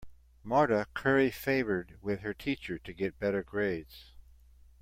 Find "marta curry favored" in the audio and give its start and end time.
0.43-1.99